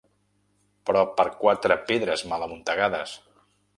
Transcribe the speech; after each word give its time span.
Però 0.89 1.03
per 1.19 1.25
quatre 1.43 1.77
pedres 1.91 2.25
mal 2.33 2.47
amuntegades! 2.47 3.15